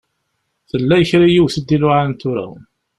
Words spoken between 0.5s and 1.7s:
Tella kra n yiwet i